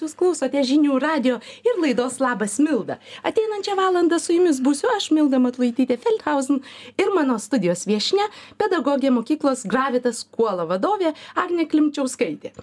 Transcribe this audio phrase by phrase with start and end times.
[0.00, 2.96] Jūs klausote žinių radio ir laidos Labas Milda.
[3.26, 6.62] Ateinančią valandą su jumis būsiu aš, Milda Matlaitytė Feldhausen
[7.00, 12.54] ir mano studijos viešne, pedagogė mokyklos Gravitas Kuola vadovė Agne Klimčiauskaitė.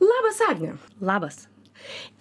[0.00, 0.76] Labas, Agne.
[1.00, 1.44] Labas.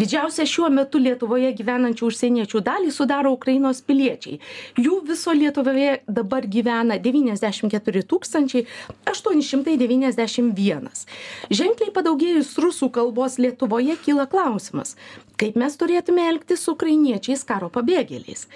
[0.00, 4.40] Didžiausią šiuo metu lietuvoje gyvenančių užsieniečių dalį sudaro ukrainos piliečiai.
[4.80, 8.66] Jų viso lietuvoje dabar gyvena devyniasdešim keturi tūkstančiai
[9.12, 11.06] aštuoni šimtai devyniasdešim vienas.
[11.50, 14.96] Ženkliai padaugėjus rusų kalbos lietuvoje kyla klausimas
[15.40, 18.46] kaip mes turėtume elgtis su ukrainiečiais karo pabėgėliais.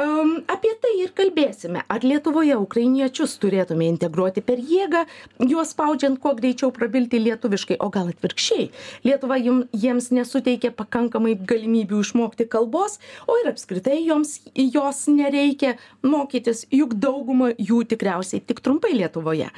[0.00, 5.04] Am apie tai ir kalbėsime ar lietuvoje ukrainiečius turėtume integruoti per jėgą
[5.50, 8.70] juos spaudžiant kuo greičiau prabilti lietuviškai o gal atvirkščiai.
[9.04, 16.64] Lietuva jum jiems nesuteikia pakankamai galimybių išmokti kalbos o ir apskritai joms jos nereikia mokytis
[16.72, 19.50] juk dauguma jų tikriausiai tik trumpai lietuvoje.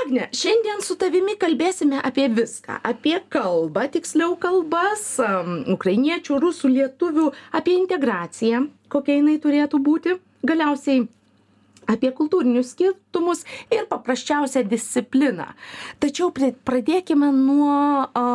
[0.00, 2.78] Agne šiandien su tavimi kalbėsime apie viską.
[2.88, 5.18] Apie kalbą tiksliau kalbas
[5.74, 7.28] ukrainiečių rusų lietuvių
[7.60, 10.16] apie integraciją kokia jinai turėtų būti.
[10.46, 11.06] Galiausiai
[11.88, 13.44] apie kultūrinius skirtumus
[13.74, 15.48] ir paprasčiausią discipliną.
[16.02, 18.26] Tačiau pradėkime nuo o,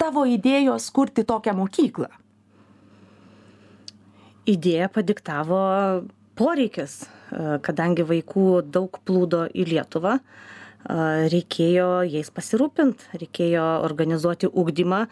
[0.00, 2.10] tavo idėjos kurti tokią mokyklą.
[4.50, 5.60] Idėja padiktavo
[6.38, 7.04] poreikis,
[7.62, 10.16] kadangi vaikų daug plūdo į Lietuvą,
[11.30, 15.04] reikėjo jais pasirūpinti, reikėjo organizuoti ugdymą,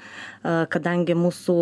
[0.72, 1.58] kadangi mūsų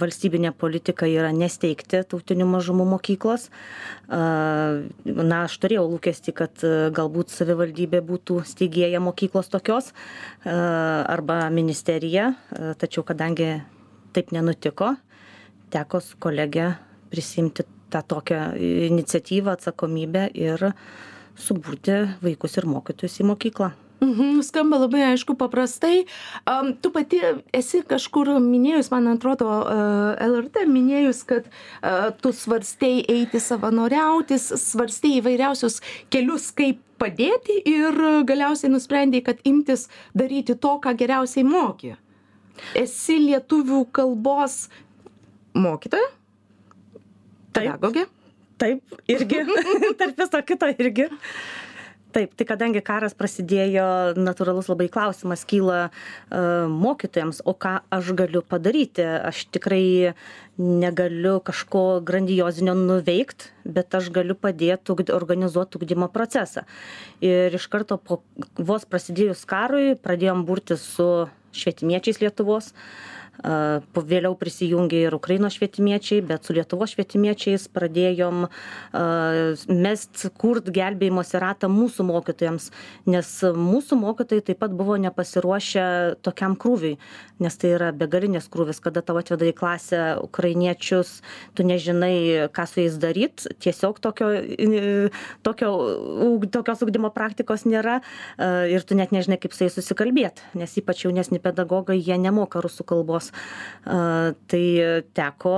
[0.00, 3.48] valstybinė politika yra nesteigti tautinių mažumų mokyklos.
[4.10, 6.64] Na, aš turėjau lūkesti, kad
[6.96, 9.92] galbūt savivaldybė būtų steigėja mokyklos tokios
[10.44, 12.32] arba ministerija,
[12.80, 13.52] tačiau kadangi
[14.14, 14.94] taip nenutiko,
[15.70, 16.72] teko su kolegė
[17.10, 18.54] prisimti tą tokią
[18.90, 20.72] iniciatyvą, atsakomybę ir
[21.36, 23.70] suburti vaikus ir mokytojus į mokyklą.
[24.00, 26.06] Mhm, skamba labai aišku paprastai.
[26.48, 27.20] Um, tu pati
[27.52, 35.18] esi kažkur minėjus, man atrodo, uh, LRT minėjus, kad uh, tu svarstei eiti savanoriauti, svarstei
[35.18, 37.96] įvairiausius kelius, kaip padėti ir
[38.28, 41.94] galiausiai nusprendėjai, kad imtis daryti to, ką geriausiai moki.
[42.76, 44.62] Esi lietuvių kalbos
[45.56, 46.08] mokytoja?
[47.56, 48.08] Pedagogė?
[48.60, 49.44] Taip, irgi.
[50.00, 51.08] Tarp viso kito irgi
[52.12, 55.90] taip tai kadangi karas prasidėjo natūralus labai klausimas kyla e,
[56.70, 59.04] mokytojams o ką aš galiu padaryti?
[59.04, 60.14] Aš tikrai
[60.60, 66.66] negaliu kažko grandiozinio nuveikt bet aš galiu padėt ugd organizuot ugdymo procesą.
[67.24, 68.22] Ir iš karto po
[68.58, 71.08] vos prasidėjus karui pradėjom burtis su
[71.56, 78.46] švietimiečiais lietuvos po vėliau prisijungė ir Ukrainos švietimiečiai, bet su Lietuvos švietimiečiais pradėjom
[79.70, 82.70] mest kurt gelbėjimosi ratą mūsų mokytojams,
[83.08, 85.86] nes mūsų mokytojai taip pat buvo nepasiruošę
[86.26, 86.98] tokiam krūviui,
[87.40, 91.20] nes tai yra begalinės krūvis, kada tavo atveda į klasę ukrainiečius,
[91.56, 94.28] tu nežinai, ką su jais daryti, tiesiog tokio,
[95.46, 95.72] tokio,
[96.52, 98.00] tokios ugdymo praktikos nėra
[98.68, 102.84] ir tu net nežinai, kaip su jais susikalbėti, nes ypač jaunesni pedagogai, jie nemoka rusų
[102.92, 103.29] kalbos
[103.84, 104.64] tai
[105.16, 105.56] teko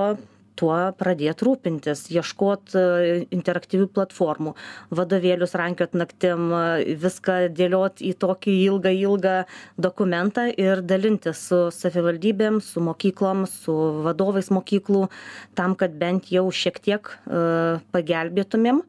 [0.58, 2.74] tuo pradėt rūpintis, ieškot
[3.34, 4.54] interaktyvių platformų,
[4.94, 6.52] vadovėlius rankiot naktim,
[7.02, 9.36] viską dėliot į tokį ilgą, ilgą
[9.80, 13.74] dokumentą ir dalintis su savivaldybėm, su mokyklom, su
[14.06, 15.08] vadovais mokyklų,
[15.58, 17.10] tam, kad bent jau šiek tiek
[17.94, 18.84] pagelbėtumėm.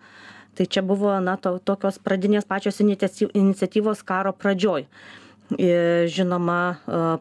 [0.53, 4.85] Tai čia buvo, na, to, tokios pradinės pačios iniciatyvos karo pradžioj.
[5.61, 6.59] Ir žinoma,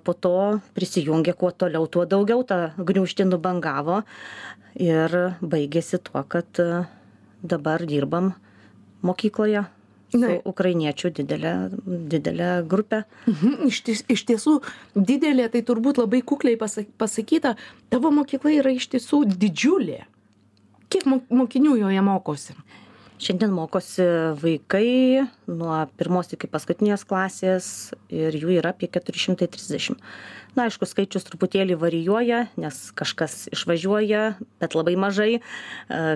[0.05, 4.03] po to prisijungė kuo toliau, tuo daugiau ta gniužti nubangavo
[4.81, 6.61] ir baigėsi tuo, kad
[7.43, 8.33] dabar dirbam
[9.03, 9.65] mokykloje
[10.13, 10.29] Na.
[10.45, 11.53] ukrainiečių didelė,
[12.13, 13.03] didelė grupė.
[13.31, 14.59] Mhm, iš, ties, iš tiesų
[14.95, 17.55] didelė, tai turbūt labai kukliai pasakyta,
[17.93, 20.03] tavo mokykla yra iš tiesų didžiulė.
[20.93, 22.57] Kiek mokinių joje mokosi?
[23.23, 24.05] Šiandien mokosi
[24.43, 27.67] vaikai nuo pirmos iki paskutinės klasės
[28.13, 29.99] ir jų yra apie keturi šimtai trisdešim
[30.57, 34.23] na aišku skaičius truputėlį varijuoja nes kažkas išvažiuoja
[34.63, 35.43] bet labai mažai e,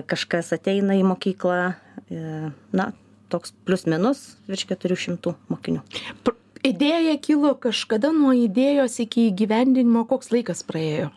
[0.09, 2.89] kažkas ateina į mokyklą e, na
[3.33, 5.85] toks plius minus virš keturių šimtų mokinių
[6.23, 6.35] Pr-
[6.67, 11.11] Idėja kilo kažkada nuo idėjos iki įgyvendinimo, koks laikas praėjo?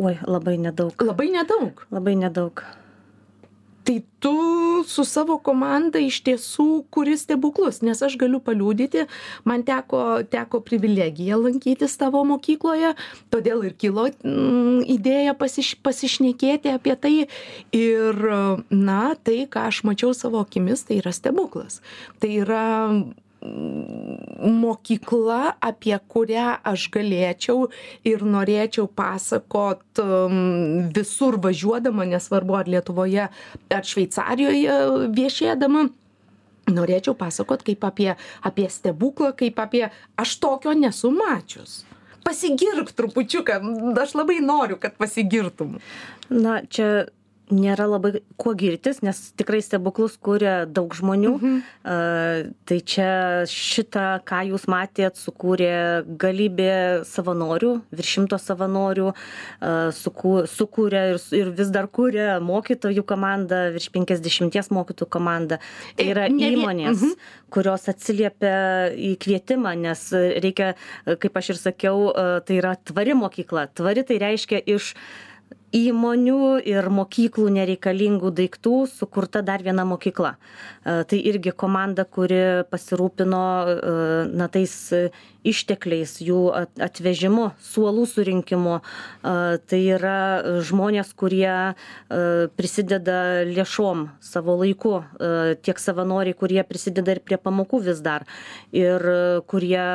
[0.00, 1.84] oi labai nedaug Labai nedaug.
[1.94, 2.64] labai nedaug
[3.86, 4.34] Tai tu
[4.86, 9.04] su savo komanda iš tiesų kuri stebuklus, nes aš galiu paliūdyti,
[9.46, 12.96] man teko, teko privilegija lankytis tavo mokykloje,
[13.30, 17.14] todėl ir kilo mm, idėja pasiš, pasišnekėti apie tai.
[17.78, 18.18] Ir,
[18.74, 21.78] na, tai, ką aš mačiau savo akimis, tai yra stebuklas.
[22.18, 22.66] Tai yra
[23.42, 27.68] mokykla, apie kurią aš galėčiau
[28.06, 33.28] ir norėčiau pasakot um, visur važiuodama, nesvarbu ar Lietuvoje,
[33.70, 34.78] ar Šveicarijoje
[35.16, 35.88] viešėdama.
[36.66, 39.86] Norėčiau pasakot kaip apie, apie stebuklą, kaip apie
[40.18, 41.84] aš tokio nesu mačius.
[42.26, 43.60] Pasigirk trupučiuką,
[44.02, 45.78] aš labai noriu, kad pasigirtum.
[46.30, 47.06] na čia
[47.52, 51.34] nėra labai kuo girtis nes tikrai stebuklus kuria daug žmonių.
[51.86, 51.96] A,
[52.66, 53.10] tai čia
[53.50, 59.12] šitą ką jūs matėt sukūrė galybė savanorių virš šimto savanorių.
[59.96, 65.60] Sukū sukūrė ir ir vis dar kuria mokytojų komanda virš penkiasdešimties mokytojų komanda
[65.96, 67.14] tai yra ne įmonės Mhm.
[67.50, 70.74] kurios atsiliepia į kvietimą nes reikia
[71.06, 73.68] kaip aš ir sakiau a, tai yra tvari mokykla.
[73.74, 74.94] Tvari tai reiškia iš
[75.74, 80.36] įmonių ir mokyklų nereikalingų daiktų sukurta dar viena mokykla.
[80.86, 83.96] E, Tai irgi komanda, kuri pasirūpino e,
[84.30, 85.10] na, tais e,
[85.46, 88.80] ištekliais, jų at- atvežimu, suolų surinkimu.
[89.22, 90.16] Tai yra
[90.66, 91.76] žmonės, kurie
[92.58, 94.96] prisideda lėšom savo laiku,
[95.62, 98.26] tiek savanoriai, kurie prisideda ir prie pamokų vis dar,
[98.74, 99.06] ir
[99.46, 99.86] kurie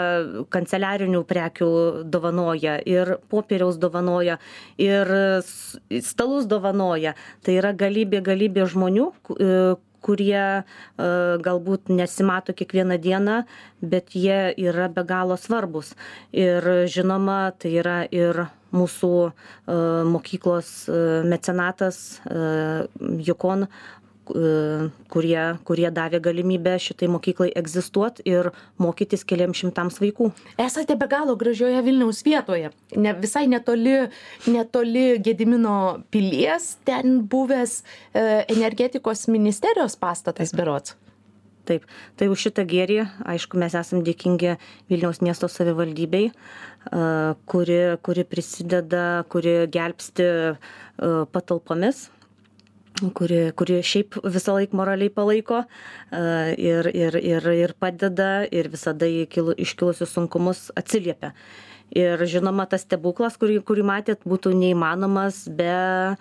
[0.56, 1.70] kanceliarinių prekių
[2.08, 4.40] dovanoja, ir popieriaus dovanoja,
[4.80, 5.12] ir
[6.02, 7.16] stalus dovanoja.
[7.46, 9.52] Tai yra galybė, galybė žmonių, e,
[10.02, 10.64] kurie e,
[11.46, 13.38] galbūt nesimato kiekvieną dieną,
[13.82, 15.94] bet jie yra be galo svarbus.
[16.34, 19.32] Ir žinoma, tai yra ir mūsų e,
[20.08, 20.74] mokyklos
[21.28, 22.22] mecenatas
[23.28, 23.68] Jukon
[24.26, 28.52] kurie, kurie davė galimybę šitai mokyklai egzistuoti ir
[28.82, 30.32] mokytis keliams šimtams vaikų.
[30.62, 34.08] Esate be galo gražioje Vilniaus vietoje, ne, visai netoli,
[34.48, 40.96] netoli Gedimino pilies, ten buvęs e, energetikos ministerijos pastatas berots.
[41.70, 41.84] Taip,
[42.18, 44.56] tai už šitą gėrį, aišku, mes esame dėkingi
[44.90, 50.56] Vilniaus miesto savivaldybei, a, kuri, kuri prisideda, kuri gelbsti a,
[51.32, 52.08] patalpomis
[53.18, 55.66] kuri, kuri šiaip visą laiką moraliai palaiko a,
[56.58, 61.34] ir, ir, ir, ir padeda ir visada kilu, iškilusius sunkumus atsiliepia.
[61.92, 66.16] Ir žinoma, tas stebuklas, kurį, kurį matėt, būtų neįmanomas be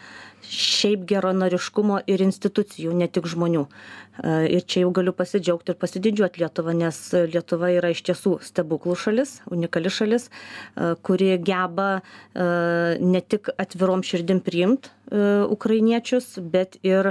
[0.51, 3.67] šiaip geronoriškumo ir institucijų, ne tik žmonių.
[3.67, 6.99] A, Ir čia jau galiu pasidžiaugti ir pasididžiuoti Lietuvą, nes
[7.31, 10.27] Lietuva yra iš tiesų stebuklų šalis, unikali šalis,
[10.75, 12.03] a, kuri geba a,
[12.99, 14.91] ne tik atvirom širdim priimti
[15.51, 17.09] ukrainiečius, bet ir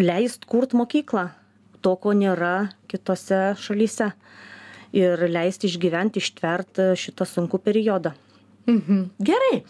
[0.00, 1.26] leist kurt mokyklą,
[1.84, 4.14] to, ko nėra kitose šalyse.
[4.94, 8.14] Ir leisti išgyventi, ištverti šitą sunkų periodą.
[8.70, 9.00] Mhm.
[9.20, 9.62] Gerai.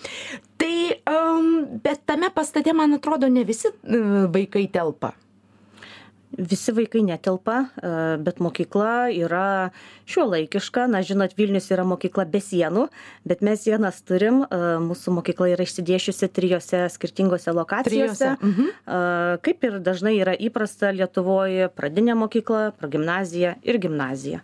[0.60, 0.74] Tai,
[1.10, 5.14] um, bet tame pastate, man atrodo, ne visi uh, vaikai telpa.
[6.38, 7.92] Visi vaikai netelpa e,
[8.24, 9.70] bet mokykla yra
[10.10, 10.86] šiuolaikiška.
[10.90, 12.88] Na žinot vilnius yra mokykla be sienų
[13.28, 14.42] bet mes sienas turim.
[14.44, 18.34] E, mūsų mokykla yra išsidėsčiusi trijose skirtingose lokacijose.
[18.34, 18.70] Trijose, mhm.
[18.70, 19.00] E,
[19.46, 24.42] kaip ir dažnai yra įprasta lietuvoj pradinė mokykla progimnazija ir gimnazija.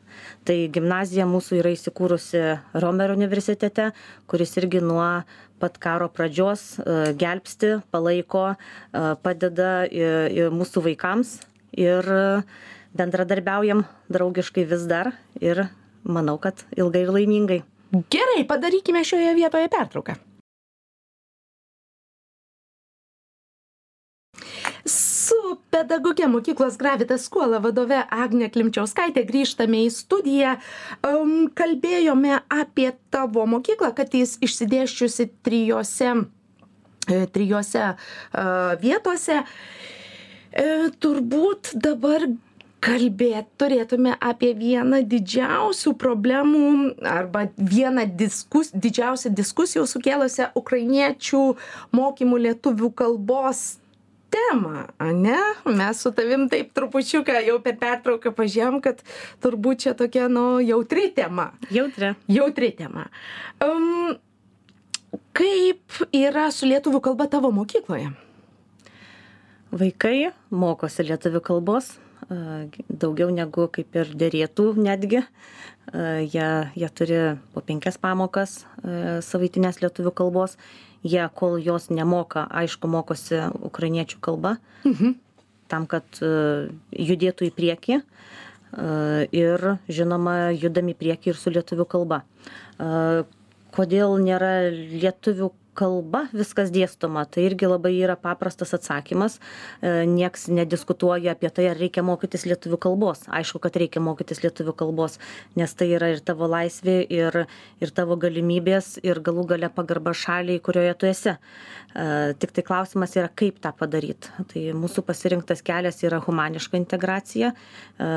[0.49, 2.45] Tai gimnazija mūsų yra įsikūrusi
[2.83, 3.91] romerio universitete
[4.31, 5.23] kuris irgi nuo
[5.61, 6.79] pat karo pradžios
[7.21, 8.55] gelbsti palaiko
[9.25, 9.73] padeda
[10.55, 11.35] mūsų vaikams
[11.73, 12.07] ir
[12.97, 15.69] bendradarbiaujam draugiškai vis dar ir
[16.03, 20.15] manau kad ilgai ir laimingai Gerai, padarykime šioje vietoje pertrauką.
[24.87, 30.55] Su pedagoge mokyklos Gravitas Skuola vadove Agne Klimčiauskaitė grįžtame į studiją.
[31.07, 36.15] Um, kalbėjome apie tavo mokyklą, kad jis išsidėščiusi trijose,
[37.11, 39.43] e, trijose uh, vietose.
[40.50, 42.26] E, turbūt dabar
[42.80, 46.71] kalbėt turėtume apie vieną didžiausių problemų
[47.07, 51.42] arba vieną diskus, didžiausią diskusijų sukėlusią ukrainiečių
[51.97, 53.80] mokymų lietuvių kalbos
[54.30, 55.37] temą, ane?
[55.66, 59.04] Mes su tavim taip trupučiuką jau per pertrauką pažiūrėjom, kad
[59.45, 61.50] turbūt čia tokia, nu, jautri tema.
[61.71, 63.09] jautri Jautri tema.
[63.62, 64.16] Um,
[65.37, 68.12] kaip yra su lietuvių kalba tavo mokykloje?
[69.71, 71.95] Vaikai mokosi lietuvių kalbos
[72.31, 75.25] daugiau negu kaip ir dėrėtų netgi.
[75.91, 76.49] Jie,
[76.79, 77.19] jie turi
[77.55, 78.61] po penkias pamokas
[79.27, 80.57] savaitinės lietuvių kalbos.
[81.03, 85.15] Jie, kol jos nemoka, aišku, mokosi ukrainiečių kalbą, mhm.
[85.73, 87.97] tam, kad judėtų į priekį
[89.33, 92.21] ir, žinoma, judami į priekį ir su lietuvių kalba.
[93.73, 99.39] Kodėl nėra lietuvių kalba viskas dėstoma tai irgi labai yra paprastas atsakymas.
[99.81, 103.27] E, nieks nediskutuoja apie tai ar reikia mokytis lietuvių kalbos.
[103.31, 105.19] Aišku kad reikia mokytis lietuvių kalbos
[105.57, 107.45] nes tai yra ir tavo laisvė ir
[107.81, 111.35] ir tavo galimybės ir galų gale pagarba šaliai kurioje tu esi.
[111.35, 112.07] E,
[112.41, 114.31] tiktai klausimas yra kaip tą padaryt.
[114.53, 117.53] Tai mūsų pasirinktas kelias yra humaniška integracija.
[117.53, 118.11] E,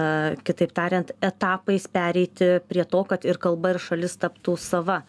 [0.45, 5.03] kitaip tariant etapais pereiti prie to kad ir kalba ir šalis taptų sava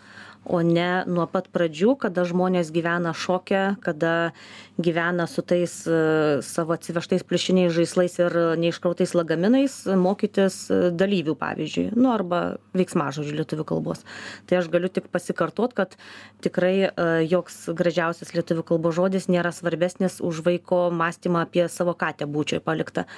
[0.44, 4.32] o ne nuo pat pradžių kada žmonės gyvena šoke kada
[4.78, 5.98] gyvena su tais e,
[6.42, 11.86] savo atsivežtais pliušiniais žaislais ir neiškrautais lagaminais mokytis e, dalyvių pavyzdžiui.
[11.94, 14.02] Nu arba veiksmažodžių lietuvių kalbos.
[14.50, 15.96] Tai aš galiu tik pasikartot kad
[16.44, 16.90] tikrai e,
[17.30, 23.08] joks gražiausias lietuvių kalbos žodis nėra svarbesnis už vaiko mąstymą apie savo katę bučioj paliktą.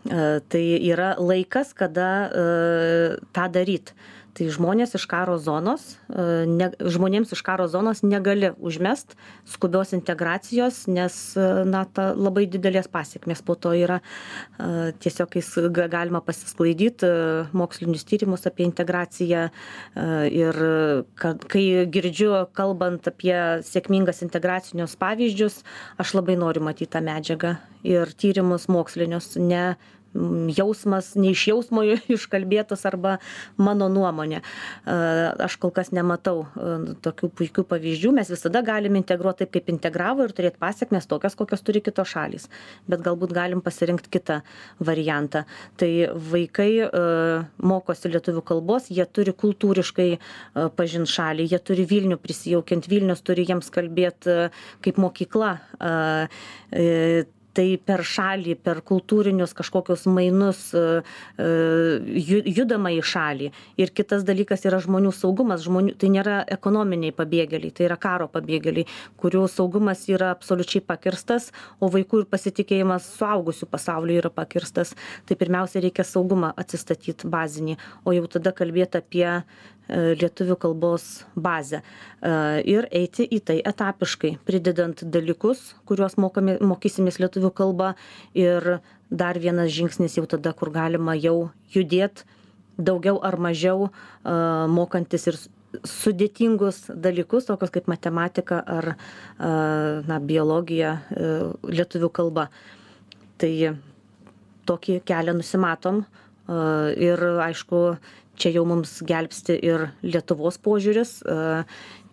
[0.00, 2.30] Tai yra laikas kada
[3.36, 3.92] tą daryt
[4.34, 9.16] tai žmonės iš karo zonos e, ne žmonėms iš karo zonos negali užmest
[9.48, 15.50] skubios integracijos nes e, na ta labai didelės pasekmės po to yra e, tiesiog jis
[15.92, 17.04] galima pasisklaidyt
[17.56, 19.48] mokslinius tyrimus apie integraciją
[20.30, 20.58] ir
[21.20, 23.34] kad kai girdžiu kalbant apie
[23.66, 25.62] sėkmingas integracinius pavyzdžius
[26.00, 27.56] aš labai noriu matyt tą medžiagą
[27.86, 29.74] ir tyrimus mokslinius ne
[30.56, 31.84] jausmas ne iš jausmo
[32.16, 33.18] iškalbėtas arba
[33.60, 34.42] mano nuomonė.
[35.46, 36.46] Aš kol kas nematau
[37.04, 38.12] tokių puikių pavyzdžių.
[38.18, 42.48] Mes visada galim integruoti taip, kaip integravo ir turėti pasiekmes tokias, kokias turi kitos šalys.
[42.90, 44.40] Bet galbūt galim pasirinkti kitą
[44.82, 45.44] variantą.
[45.80, 45.90] Tai
[46.32, 46.70] vaikai
[47.62, 50.10] mokosi lietuvių kalbos, jie turi kultūriškai
[50.76, 54.50] pažinti šalį, jie turi Vilnių prisijaukinti, Vilnius turi jiems kalbėti
[54.84, 57.24] kaip mokykla e,
[57.60, 60.84] tai per šalį per kultūrinius kažkokius mainus e,
[61.36, 61.48] e,
[62.56, 63.50] judama į šalį.
[63.80, 65.60] Ir kitas dalykas yra žmonių saugumas.
[65.66, 68.88] Žmonių tai nėra ekonominiai pabėgėliai tai yra karo pabėgėliai
[69.20, 71.50] kurių saugumas yra absoliučiai pakirstas
[71.80, 74.94] o vaikų ir pasitikėjimas suaugusių pasauliu yra pakirstas.
[75.28, 77.76] Tai pirmiausia reikia saugumą atsistatyt bazinį.
[78.04, 79.28] O jau tada kalbėt apie
[79.90, 82.32] lietuvių kalbos bazę e,
[82.70, 87.94] ir eiti į tai etapiškai, pridedant dalykus, kuriuos mokami, mokysimės lietuvių kalbą
[88.38, 88.76] ir
[89.10, 92.26] dar vienas žingsnis jau tada, kur galima jau judėti
[92.80, 93.90] daugiau ar mažiau e,
[94.70, 95.40] mokantis ir
[95.86, 98.88] sudėtingus dalykus, tokius kaip matematika ar
[99.38, 100.96] na, biologija
[101.62, 102.48] lietuvių kalba.
[103.38, 103.52] Tai
[104.66, 106.00] tokį kelią nusimatom
[106.98, 107.84] ir aišku,
[108.40, 111.40] čia jau mums gelbsti ir lietuvos požiūris e,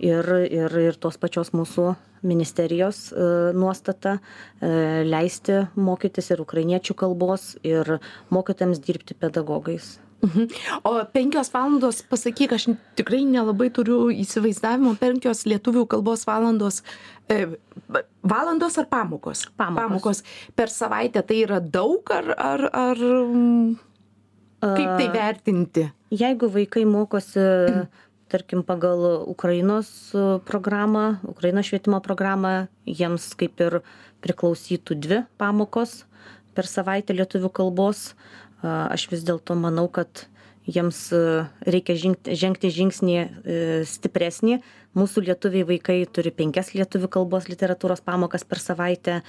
[0.03, 1.93] ir ir ir tos pačios mūsų
[2.27, 4.72] ministerijos e, nuostata e,
[5.07, 7.98] leisti mokytis ir ukrainiečių kalbos ir
[8.34, 10.48] mokytojams dirbti pedagogais Mhm.
[10.84, 12.63] O penkios valandos, pasakyk, aš
[12.98, 16.81] tikrai nelabai turiu įsivaizdavimo, penkios lietuvių kalbos valandos,
[17.29, 17.46] e,
[18.25, 19.46] valandos ar pamokos?
[19.53, 19.84] pamokos?
[19.84, 20.24] Pamokos
[20.55, 23.03] per savaitę tai yra daug ar, ar, ar
[24.61, 25.87] kaip tai vertinti?
[26.11, 27.43] jeigu vaikai mokosi
[28.31, 29.89] tarkim pagal ukrainos
[30.45, 33.81] programą ukrainos švietimo programą jiems kaip ir
[34.23, 36.03] priklausytų dvi pamokos
[36.57, 38.11] per savaitę lietuvių kalbos
[38.63, 40.27] aš vis dėlto manau kad
[40.67, 40.99] jiems
[41.63, 43.27] reikia žingti, žengti žingsnį e,
[43.87, 44.59] stipresnį.
[44.97, 49.21] Mūsų lietuviai vaikai turi penkias lietuvių kalbos literatūros pamokas per savaitę,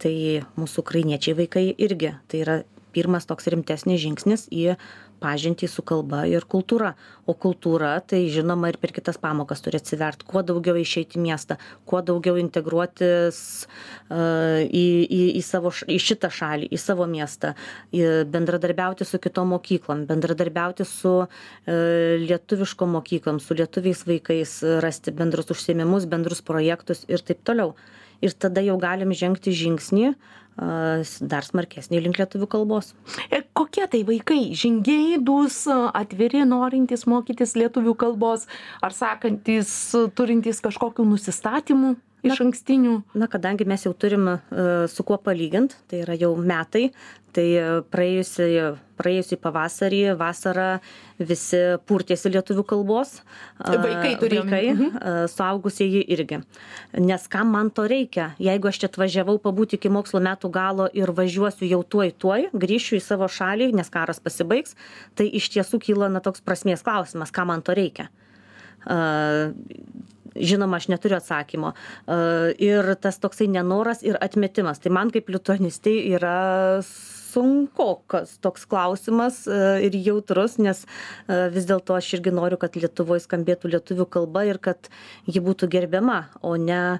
[0.00, 0.14] tai
[0.56, 2.14] mūsų ukrainiečiai vaikai irgi.
[2.30, 2.56] Tai yra
[2.96, 4.78] pirmas toks rimtesnis žingsnis į
[5.20, 6.94] pažintį su kalba ir kultūra.
[7.28, 10.24] O kultūra tai žinoma ir per kitas pamokas turi atsivert.
[10.28, 13.38] Kuo daugiau išeit į miestą kuo daugiau integruotis
[14.10, 14.86] į
[15.18, 17.54] į į savo į šitą šalį į savo miestą
[17.92, 21.14] bendradarbiauti su kitom mokyklom bendradarbiauti su
[21.66, 27.76] lietuviškom mokyklom su lietuviais vaikais rasti bendrus užsiėmimus bendrus projektus ir taip toliau.
[28.24, 30.14] Ir tada jau galim žengti žingsnį
[30.56, 32.94] dar smarkesnį link lietuvių kalbos.
[33.28, 34.54] Ir kokie tai vaikai?
[34.56, 38.46] Žingeidus, atviri, norintys mokytis lietuvių kalbos,
[38.80, 39.70] ar sakantis,
[40.16, 41.96] turintys kažkokių nusistatymų?
[42.24, 44.38] Iš ankstinių na kadangi mes jau turim e,
[44.88, 46.90] su kuo palygint tai yra jau metai
[47.36, 47.46] tai
[47.92, 48.48] praėjusį
[48.96, 50.78] praėjusį pavasarį vasarą
[51.18, 51.58] visi
[51.88, 53.18] purtėsi lietuvių kalbos.
[53.60, 54.88] Vaikai turi vaikai omeny.
[55.32, 56.40] suaugusieji irgi.
[57.04, 58.30] Nes kam man to reikia?
[58.40, 63.00] Jeigu aš čia atvažiavau pabūti iki mokslo metų galo ir važiuosiu jau tuoj tuoj grįšiu
[63.00, 64.76] į savo šalį nes karas pasibaigs
[65.16, 68.08] tai iš tiesų kyla na toks prasmės klausimas kam man to reikia?
[68.86, 69.52] A,
[70.40, 71.72] žinoma aš neturiu atsakymo.
[71.72, 72.18] A,
[72.58, 74.80] ir tas toksai nenoras ir atmetimas.
[74.82, 76.36] Tai man kaip lituanistei yra
[77.36, 83.20] sunkokas toks klausimas e, ir jautrus nes e, vis dėlto aš irgi noriu kad lietuvoj
[83.26, 84.88] skambėtų lietuvių kalba ir kad
[85.28, 86.98] ji būtų gerbiama o ne a,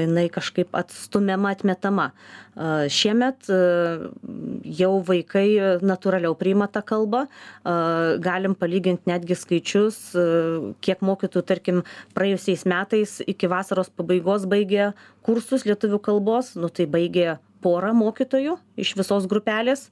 [0.00, 2.10] jinai kažkaip atstumiama atmetama.
[2.92, 3.48] Šiemet
[4.80, 7.22] jau vaikai natūraliau priima tą kalbą.
[8.20, 10.00] Galim palygint netgi skaičius
[10.84, 11.82] kiek mokytojų tarkim
[12.16, 14.90] praėjusiais metais iki vasaros pabaigos baigė
[15.26, 19.88] kursus lietuvių kalbos nu tai baigė pora mokytojų iš visos grupelės.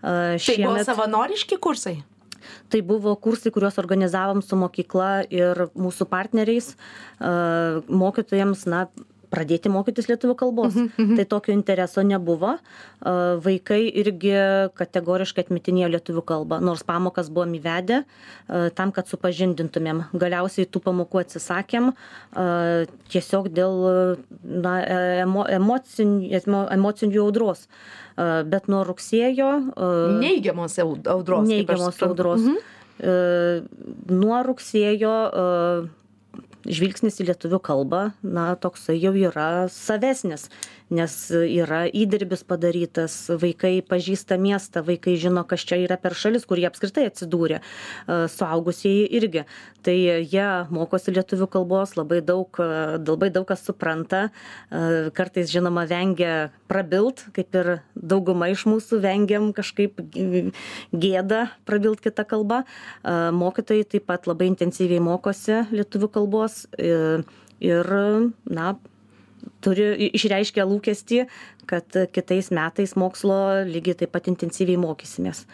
[0.00, 2.00] A, tai buvo Šiemet savanoriški kursai
[2.70, 6.72] tai buvo kursai, kuriuos organizavom su mokykla ir mūsų partneriais,
[7.90, 8.86] mokytojams, na,
[9.30, 10.74] pradėti mokytis lietuvių kalbos.
[10.98, 12.56] Tai tokio intereso nebuvo.
[13.44, 14.32] Vaikai irgi
[14.76, 18.02] kategoriškai atmetinėjo lietuvių kalbą, nors pamokas buvom įvedę
[18.74, 20.04] tam, kad supažindintumėm.
[20.18, 21.92] Galiausiai tų pamokų atsisakėm
[23.10, 23.78] tiesiog dėl
[24.42, 24.74] na,
[25.22, 27.66] emo, emocinių, emo- emocinių audros.
[28.50, 29.50] Bet nuo rugsėjo.
[30.20, 32.42] neigiamos au- audros neigiamos audros.
[33.00, 33.62] E,
[34.12, 35.88] Nuo rugsėjo e,
[36.68, 40.48] žvilgsnis į lietuvių kalbą, na, toksai jau yra savesnis,
[40.90, 46.60] nes yra įdirbis padarytas, vaikai pažįsta miestą, vaikai žino, kas čia yra per šalis, kur
[46.60, 47.60] jie apskritai atsidūrė,
[48.10, 49.44] E, suaugusieji irgi.
[49.84, 54.30] Tai jie mokosi lietuvių kalbos, labai daug, e, labai daug kas supranta,
[54.70, 59.98] E, kartais, žinoma, vengia prabilt, kaip ir dauguma iš mūsų vengiam kažkaip
[60.94, 62.62] gėda prabilt kitą kalbą.
[62.62, 67.90] E, Mokytojai taip pat labai intensyviai mokosi lietuvių kalbos ir,
[68.46, 68.74] na,
[69.64, 71.24] turi išreiškę lūkestį,
[71.70, 75.44] kad kitais metais mokslo lygiai taip pat intensyviai mokysimės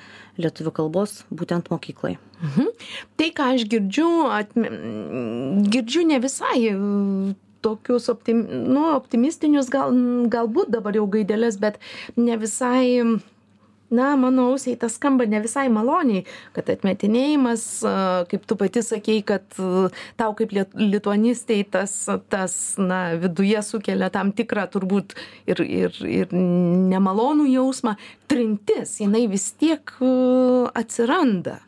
[0.40, 2.16] lietuvių kalbos būtent mokyklai.
[3.16, 4.70] Tai, ką aš girdžiu, atme,
[5.73, 6.75] girdžiu ne visai e,
[7.64, 9.95] tokius optim, nu, optimistinius, gal,
[10.32, 11.80] galbūt dabar jau gaidelės, bet
[12.21, 13.00] ne visai,
[13.90, 16.25] na, mano ausiai tas skamba ne visai maloniai,
[16.56, 17.64] kad atmetinėjimas,
[18.30, 19.44] kaip tu pati sakei, kad
[20.18, 21.94] tau kaip lituanistei tas,
[22.32, 27.96] tas, na, viduje sukelia tam tikrą turbūt ir, ir, ir nemalonų jausmą,
[28.30, 29.92] trintis, jinai vis tiek
[30.75, 31.60] atsiranda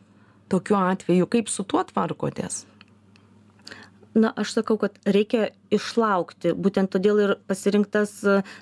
[0.49, 2.65] tokiu atveju, kaip su tuo tvarkotės?
[4.19, 8.17] Na, aš sakau, kad reikia išlaukti, būtent todėl ir pasirinktas,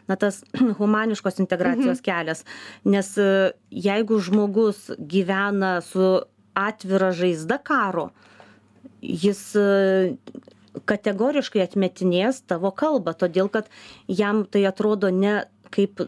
[0.08, 0.42] na, tas
[0.80, 2.44] humaniškos integracijos kelias.
[2.84, 3.14] Nes
[3.70, 6.18] jeigu žmogus gyvena su
[6.56, 8.10] atvira žaizda karo,
[9.00, 9.42] jis
[10.84, 13.70] kategoriškai atmetinės tavo kalbą, todėl kad
[14.08, 16.06] jam tai atrodo ne kaip e,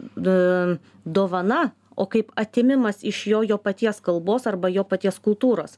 [1.05, 1.63] dovana,
[1.99, 5.77] o kaip atimimas iš jo jo paties kalbos arba jo paties kultūros.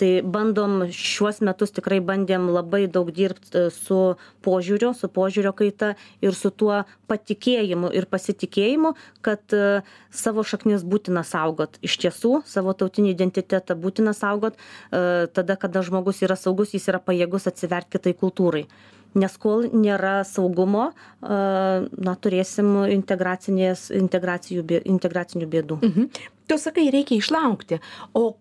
[0.00, 4.00] Tai bandom šiuos metus tikrai bandėm labai daug dirbti su
[4.46, 8.94] požiūriu, su požiūrio kaita ir su tuo patikėjimu ir pasitikėjimu,
[9.26, 9.80] kad e,
[10.14, 11.80] savo šaknis būtina saugot.
[11.82, 17.02] Iš tiesų, savo tautinį identitetą būtina saugot, e, tada, kada žmogus yra saugus, jis yra
[17.02, 18.68] pajėgus atsiverti kitai kultūrai
[19.14, 20.90] nes kol nėra saugumo,
[21.22, 25.80] na, turėsim integracinės, integracijų, integracinių bėdų.
[25.82, 26.10] Mhm.
[26.48, 27.80] Tu sakai, reikia išlaukti.
[28.16, 28.38] O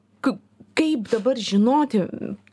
[0.77, 2.03] kaip dabar žinoti,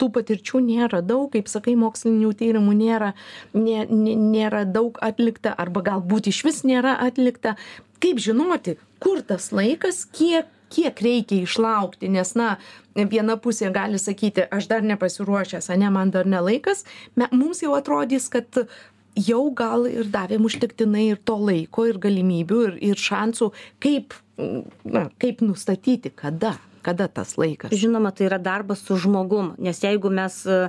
[0.01, 3.13] tų patirčių nėra daug, kaip sakai, mokslinių tyrimų nėra,
[3.53, 7.57] nė, nė, nėra daug atlikta, arba galbūt iš vis nėra atlikta.
[8.03, 12.55] Kaip žinoti, kur tas laikas, kiek, kiek reikia išlaukti, nes, na,
[12.95, 16.85] viena pusė gali sakyti, aš dar nepasiruošęs, ne, man dar nelaikas,
[17.33, 18.67] mums jau atrodys, kad
[19.15, 23.51] jau gal ir davėm užtektinai ir to laiko, ir galimybių, ir, ir šansų,
[23.83, 27.73] kaip, na, kaip nustatyti, kada, kada tas laikas.
[27.75, 30.69] Žinoma, tai yra darbas su žmogum, nes jeigu mes uh,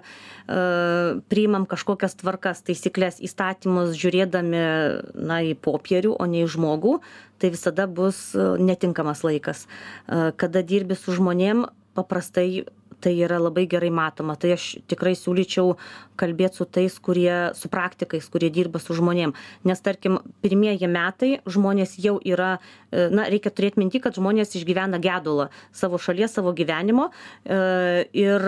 [1.32, 4.66] priimam kažkokias tvarkas, taisyklės, įstatymus, žiūrėdami
[5.14, 7.00] na, į popierių, o ne į žmogų,
[7.42, 9.66] tai visada bus e, netinkamas laikas.
[10.08, 12.66] Uh, kada dirbi su žmonėm, paprastai
[13.00, 14.36] tai yra labai gerai matoma.
[14.40, 15.76] Tai aš tikrai siūlyčiau
[16.20, 19.36] kalbėti su tais, kurie, su praktikais, kurie dirba su žmonėm.
[19.68, 22.56] Nes, tarkim, pirmieji metai žmonės jau yra,
[22.90, 28.48] e, na, reikia turėti minti, kad žmonės išgyvena gedulą savo šalies, savo gyvenimo e, ir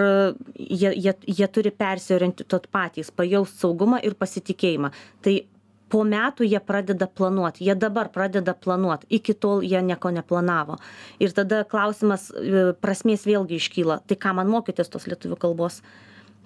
[0.55, 4.93] jie, jie, jie turi persiorientuoti patys, pajausti saugumą ir pasitikėjimą.
[5.25, 5.37] Tai
[5.89, 10.77] po metų jie pradeda planuot jie dabar pradeda planuot iki tol jie nieko neplanavo.
[11.19, 15.81] Ir tada klausimas e, prasmės vėlgi iškyla tai kam man mokytis tos lietuvių kalbos?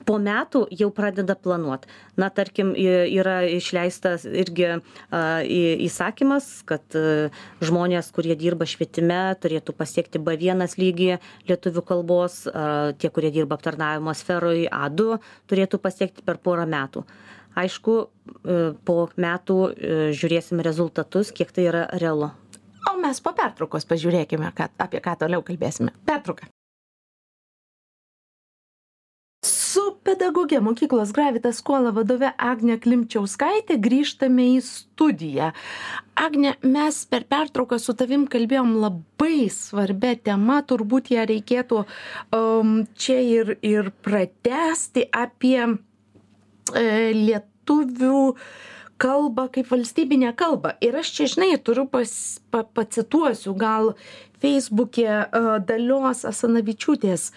[0.02, 1.84] Po metų jau pradeda planuot.
[2.18, 4.80] Na tarkim yra išleistas irgi
[5.12, 6.98] įsakymas kad
[7.62, 11.20] žmonės kurie dirba švietime turėtų pasiekti b vienas lygį
[11.52, 12.44] lietuvių kalbos
[12.98, 15.20] tie kurie dirba aptarnavimo sferoj a du
[15.52, 17.06] turėtų pasiekti per porą metų
[17.58, 22.32] aišku e, po metų e, žiūrėsim rezultatus kiek tai yra realu.
[22.90, 25.94] O mes po pertraukos pažiūrėkime ką apie ką toliau kalbėsime.
[26.08, 26.50] Pertrauka.
[30.04, 35.52] Pedagoge mokyklos gravitas skola vadove agne klimčiauskaite grįžtame į studiją.
[36.18, 43.20] Agne mes per pertrauką su tavim kalbėjom labai svarbia tema turbūt ją reikėtų um, čia
[43.22, 45.70] ir ir pratęsti apie
[46.76, 48.24] lietuvių
[49.02, 50.76] kalbą kaip valstybinę kalbą.
[50.86, 52.12] Ir aš čia žinai turiu pas
[52.54, 53.96] pa pacituosiu gal
[54.42, 55.08] feisbuke
[55.68, 57.28] dalios asanavičiūtės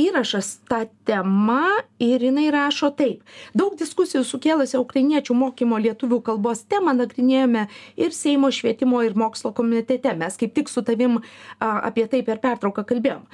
[0.00, 1.62] įrašas ta tema
[2.02, 3.22] ir jinai rašo taip.
[3.56, 7.66] Daug diskusijų sukėlusią ukrainiečių mokymo lietuvių kalbos temą nagrinėjome
[8.00, 10.14] ir seimo švietimo ir mokslo komitete.
[10.18, 11.20] Mes kaip tik su tavim
[11.60, 13.24] apie tai per pertrauką kalbėjom.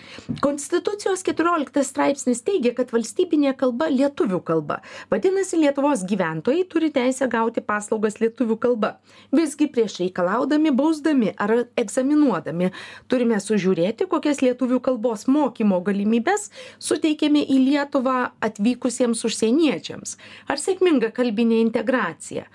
[0.44, 4.80] Konstitucijos keturioliktas straipsnis teigia kad valstybinė kalba lietuvių kalba.
[5.12, 8.94] Vadinasi lietuvos gyventojai turi teisę gauti paslaugas lietuvių kalba.
[9.34, 12.70] Visgi prieš reikalaudami bausdami ar egzaminuodami
[13.10, 16.48] turime sužiūrėti kokias lietuvių kalbos mokymo galimybes
[16.82, 20.16] suteikiame į lietuvą atvykusiems užsieniečiams.
[20.50, 22.46] Ar sėkminga kalbinė integracija?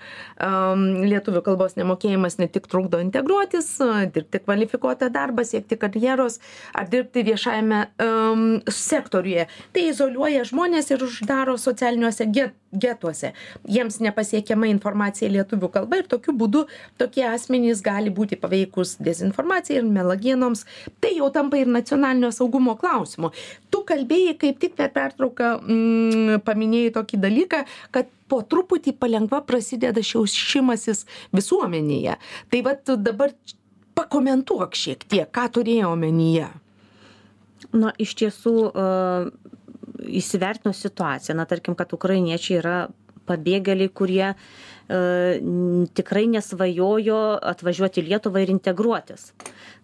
[0.42, 3.72] Am lietuvių kalbos nemokėjimas ne tik trukdo integruotis
[4.14, 6.40] dirbti kvalifikuotą darbą siekti karjeros
[6.76, 9.48] ar dirbti viešajame am sektoriuje.
[9.72, 13.32] Tai izoliuoja žmones ir uždaro socialiniuose get getuose.
[13.68, 16.66] Jiems nepasiekiama informacija lietuvių kalba ir tokiu būdu
[17.00, 20.66] tokie asmenys gali būti paveikūs dezinformacijai ir melagienoms.
[21.00, 23.32] Tai jau tampa ir nacionalinio saugumo klausimu.
[23.70, 30.02] Tu kalbėjai kaip tik per pertrauką mm, paminėjai tokį dalyką kad po truputį palengva prasideda
[30.04, 31.04] šiaušimasis
[31.36, 32.16] visuomenėje.
[32.50, 33.34] Tai vat dabar
[33.96, 36.50] pakomentuok šiek tiek ką turėjai omenyje.
[37.76, 38.54] Na iš tiesų
[40.06, 42.78] įsivertinus situaciją na tarkim kad ukrainiečiai yra
[43.26, 44.34] pabėgėliai kurie
[44.86, 44.98] E,
[45.98, 47.18] tikrai nesvajojo
[47.50, 49.32] atvažiuoti į Lietuvą ir integruotis.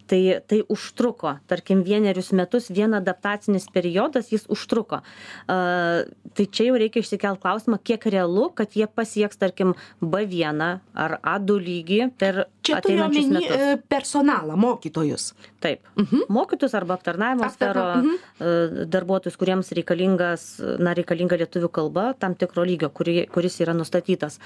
[0.06, 4.98] Tai, tai užtruko, tarkim, vienerius metus, vien adaptacinis periodas jis užtruko.
[5.46, 6.02] Uh,
[6.36, 11.58] tai čia jau reikia išsikelt klausimą, kiek realu, kad jie pasieks, tarkim, B1 ar A2
[11.68, 13.62] lygį per čia ateinančius metus.
[13.62, 15.32] E, personalą, mokytojus.
[15.62, 15.86] Taip.
[15.96, 16.06] Mhm.
[16.10, 16.26] -huh.
[16.28, 18.16] Mokytus arba aptarnavimo sfero uh mhm.
[18.40, 18.84] -huh.
[18.86, 24.38] darbuotojus, kuriems reikalingas, na, reikalinga lietuvių kalba tam tikro lygio, kuri, kuris yra nustatytas.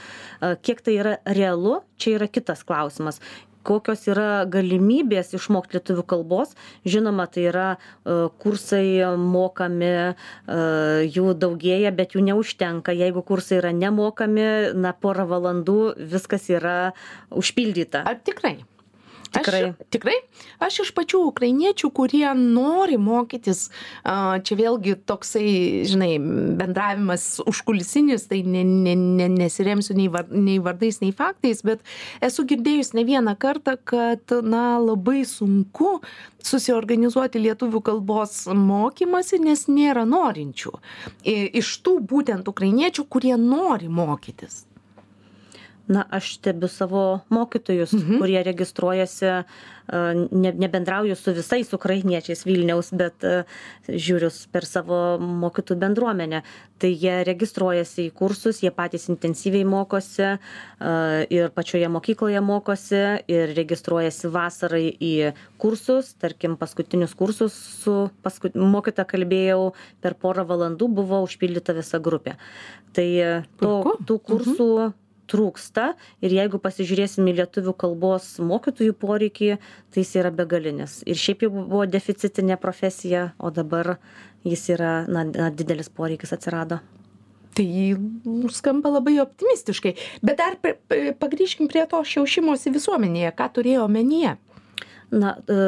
[0.43, 3.21] Uh, Kiek tai yra realu, čia yra kitas klausimas
[3.67, 6.55] kokios yra galimybės išmokt lietuvių kalbos.
[6.87, 7.67] Žinoma tai yra
[8.43, 9.93] kursai mokami
[11.17, 12.95] jų daugėja bet jų neužtenka.
[12.97, 14.49] Jeigu kursai yra nemokami
[14.79, 15.81] na porą valandų
[16.15, 16.79] viskas yra
[17.35, 18.07] užpildyta.
[18.07, 18.59] Ar tikrai
[19.37, 19.63] Tikrai.
[19.71, 20.17] Aš, tikrai.
[20.63, 23.67] Aš iš pačių ukrainiečių, kurie nori mokytis,
[24.05, 25.49] čia vėlgi toksai,
[25.89, 26.13] žinai,
[26.61, 31.85] bendravimas užkulisinis, tai ne, ne, ne, nesiremsiu nei, var, nei vardais, nei faktais, bet
[32.25, 35.99] esu girdėjus ne vieną kartą, kad, na, labai sunku
[36.47, 40.73] susiorganizuoti lietuvių kalbos mokymasi, nes nėra norinčių.
[41.27, 44.65] Iš tų būtent ukrainiečių, kurie nori mokytis
[45.89, 48.19] na aš stebiu savo mokytojus mhm.
[48.19, 49.33] kurie registruojasi
[50.31, 53.23] ne nebendrauju su visais ukrainiečiais vilniaus bet
[53.89, 56.43] žiūriu per savo mokytojų bendruomenę.
[56.77, 60.35] Tai jie registruojasi į kursus jie patys intensyviai mokosi
[61.31, 65.15] ir pačioje mokykloje mokosi ir registruojasi vasarai į
[65.63, 66.13] kursus.
[66.19, 67.97] Tarkim paskutinius kursus su
[68.27, 69.73] pasku mokytoja kalbėjau
[70.03, 72.37] per porą valandų buvo užpildyta visa grupė.
[72.97, 73.09] Tai
[73.61, 73.75] to
[74.09, 74.71] tų kursų
[75.31, 75.93] trūksta
[76.25, 81.01] ir jeigu pasižiūrėsim į lietuvių kalbos mokytojų poreikį tai jis yra begalinis.
[81.07, 83.97] Ir šiaip jau buvo deficitinė profesija o dabar
[84.47, 86.81] jis yra na didelis poreikis atsirado.
[87.57, 87.67] Tai
[88.53, 89.95] skamba labai optimistiškai.
[90.21, 90.59] Bet dar
[91.21, 94.37] pagrįžkim prie to šiaušimosi visuomenėje ką turėjai omenyje
[95.11, 95.61] na e,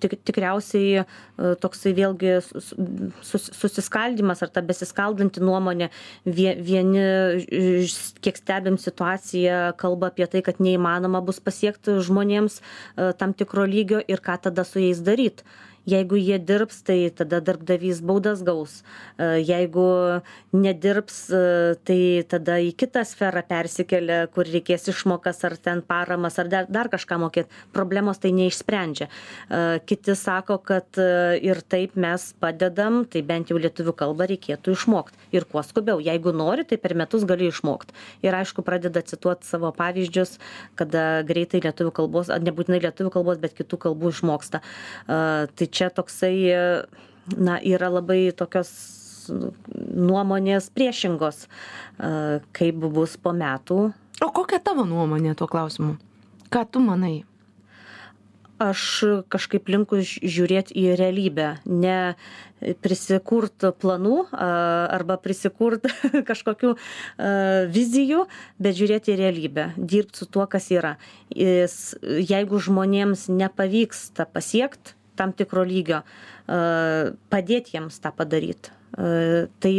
[0.00, 1.04] tik tikriausiai e,
[1.62, 5.90] toksai vėlgi sus susiskaldymas ar ta besiskaldanti nuomonė
[6.24, 7.04] vie vieni
[8.24, 14.02] kiek stebim situaciją kalba apie tai kad neįmanoma bus pasiekt žmonėms e, tam tikro lygio
[14.08, 15.44] ir ką tada su jais daryt
[15.90, 18.80] jeigu jie dirbs tai tada darbdavys baudas gaus.
[19.18, 19.86] E, jeigu
[20.52, 21.42] nedirbs e,
[21.86, 22.00] tai
[22.30, 27.20] tada į kitą sferą persikelia kur reikės išmokas ar ten paramas ar dar, dar kažką
[27.24, 27.50] mokėt.
[27.74, 29.08] Problemos tai neišsprendžia.
[29.08, 31.00] E, kiti sako kad
[31.40, 35.16] ir taip mes padedam tai bent jau lietuvių kalbą reikėtų išmokt.
[35.34, 36.00] Ir kuo skubiau.
[36.02, 37.94] Jeigu nori tai per metus gali išmokt.
[38.26, 40.36] Ir aišku pradeda cituot savo pavyzdžius
[40.78, 44.60] kada greitai lietuvių kalbos nebūtinai lietuvių kalbos bet kitų kalbų išmoksta.
[45.06, 46.34] Tai čia toksai
[47.36, 48.68] na yra labai tokios
[49.30, 51.46] nuomonės priešingos
[52.56, 53.80] kaip bus po metų.
[54.20, 55.96] O kokia tavo nuomonė tuo klausimu?
[56.52, 57.22] Ką tu manai?
[58.60, 58.82] Aš
[59.32, 62.12] kažkaip linkus žiūrėt į realybę ne
[62.84, 65.88] prisikurt planų arba prisikurt
[66.28, 66.74] kažkokių
[67.72, 68.26] vizijų
[68.60, 70.98] bet žiūrėt į realybę dirbt su tuo kas yra.
[71.32, 76.02] Jeigu žmonėms nepavyksta pasiekt tam tikro lygio
[77.30, 78.72] padėt jiems tą padaryt.
[78.90, 79.72] Tai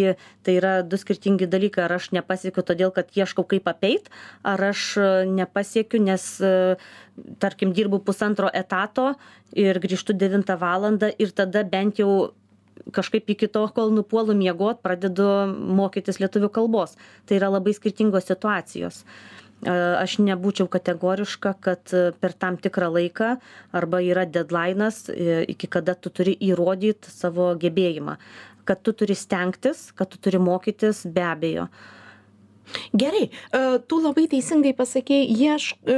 [0.46, 1.84] tai yra du skirtingi dalykai.
[1.84, 4.08] Ar aš nepasiekiu todėl kad ieškau kaip apeit
[4.48, 4.96] ar aš
[5.28, 6.28] nepasiekiu nes
[7.44, 9.12] tarkim dirbu pusantro etato
[9.52, 12.32] ir grįžtu devintą valandą ir tada bent jau
[12.96, 16.96] kažkaip iki tol kol nupuolu miegot pradedu mokytis lietuvių kalbos.
[17.28, 19.04] Tai yra labai skirtingos situacijos
[19.68, 23.36] aš nebūčiau kategoriška kad per tam tikrą laiką
[23.78, 28.18] arba yra dedlainas iki kada tu turi įrodyt savo gebėjimą.
[28.66, 31.68] Kad tu turi stengtis kad tu turi mokytis be abejo
[32.94, 35.96] gerai e, tu labai teisingai pasakei ieš e,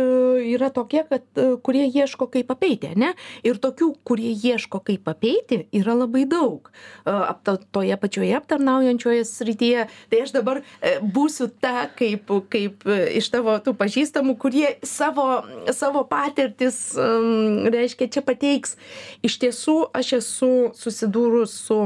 [0.53, 3.13] yra tokie kad e, kurie ieško kaip apeiti ane?
[3.45, 6.69] Ir tokių kurie ieško kaip apeiti yra labai daug.
[7.05, 9.87] Apta toje pačioje aptarnaujančioje srityje.
[10.11, 10.61] Tai aš dabar
[11.01, 15.27] būsiu ta kaip kaip iš tavo tų pažįstamų kurie savo
[15.75, 18.77] savo patirtis reiškia čia pateiks.
[19.25, 21.79] Iš tiesų aš esu susidūrus su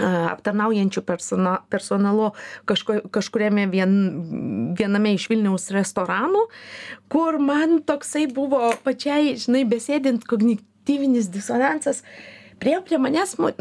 [0.00, 2.30] aptarnaujančiu persona personalu
[2.64, 3.92] kažko kažkuriame vien
[4.78, 6.46] viename iš vilniaus restoranų
[7.12, 12.02] kur man toksai buvo pačiai žinai besėdint kognityvinis disonansas
[12.58, 13.52] priėjo prie manęs mo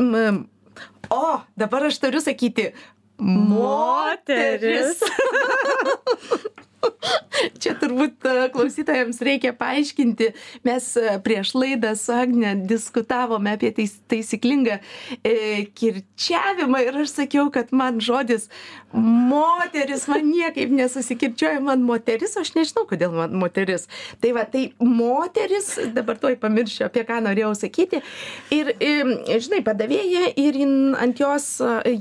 [1.14, 1.24] o
[1.60, 2.72] dabar aš turiu sakyti
[3.22, 5.04] moteris
[7.62, 10.30] Čia turbūt e, klausytojams reikia paaiškinti.
[10.68, 14.80] Mes e, prieš laidą su Agne diskutavome apie tais, taisyklingą
[15.24, 15.36] e,
[15.78, 18.50] kirčiavimą ir aš sakiau, kad man žodis
[18.94, 23.88] moteris, man niekaip nesusikirčioja, man moteris, aš nežinau, kodėl man moteris.
[24.22, 28.04] Tai va, tai moteris, dabar tuoj pamiršiu, apie ką norėjau sakyti.
[28.54, 30.60] Ir, ir žinai, padavėja ir
[31.02, 31.98] ant jos, e,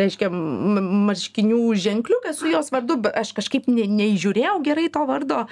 [0.00, 5.42] reiškia, marškinių ženkliukas su jos vardu, aš kažkaip ne, neįžiūrėjau gerai to vardo.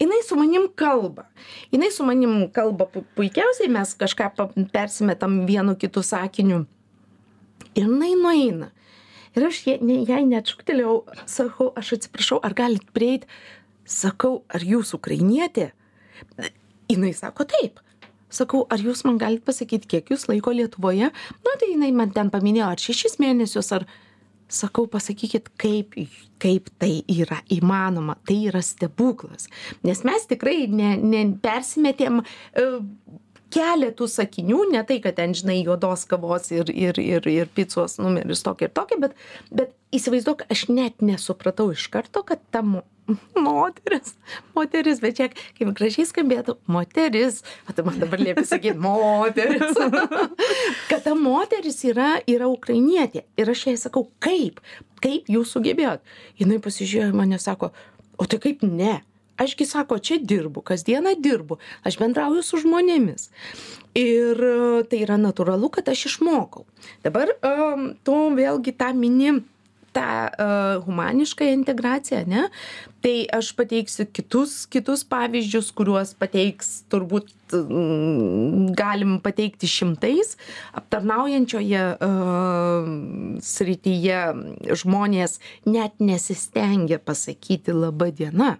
[0.00, 1.26] Jis su manim kalba.
[1.72, 4.32] Jis su manim kalba puikiausiai, mes kažką
[4.74, 6.64] persimetam vienu kitu sakiniu.
[7.74, 8.70] Ir jinai nueina.
[9.38, 9.76] Ir aš jai,
[10.08, 10.96] jai net šuktelėjau,
[11.30, 13.30] sakau, aš atsiprašau, ar galit prieiti,
[13.86, 15.70] sakau, ar jūs ukrainietė?
[16.90, 17.78] Jis sako taip.
[18.30, 21.10] Sakau, ar jūs man galite pasakyti, kiek jūs laiko Lietuvoje?
[21.10, 23.86] Na, tai jinai man ten paminėjo, ar šešis mėnesius, ar,
[24.50, 25.96] sakau pasakykit kaip
[26.40, 28.16] kaip tai yra įmanoma.
[28.26, 29.48] Tai yra stebuklas.
[29.86, 32.22] Nes mes tikrai ne ne persimetėm
[33.54, 38.44] keletų sakinių ne tai kad ten žinai juodos kavos ir ir ir ir picos numeris
[38.46, 39.18] tokį ir tokį bet
[39.50, 42.84] bet įsivaizduok aš net nesupratau iš karto kad ta mo
[43.46, 44.14] moteris
[44.54, 49.74] moteris bet žiūrėk kaip gražiai skambėtų moteris o tu man dabar liepi sakyt moteris.
[50.90, 53.24] Kad ta moteris yra yra ukrainietė.
[53.38, 54.60] Ir aš jai sakau kaip?
[55.02, 56.02] Kaip jūs sugebėjot?
[56.38, 57.72] Jinai pasižiūrėjo į mane sako
[58.20, 59.00] o tai kaip ne
[59.40, 63.30] aš gi sako čia dirbu kasdieną dirbu aš bendrauju su žmonėmis.
[63.98, 64.42] Ir
[64.90, 66.66] tai yra natūralu kad aš išmokau.
[67.06, 69.40] Dabar am tu vėlgi tą mini
[69.92, 72.48] tą uh, humaniškąją integraciją ane
[73.02, 80.36] tai aš pateiksiu kitus kitus pavyzdžius kuriuos pateiks turbūt mm, galim pateikti šimtais.
[80.78, 82.90] Aptarnaujančioje uh,
[83.42, 84.20] srityje
[84.84, 88.58] žmonės net nesistengia pasakyti laba diena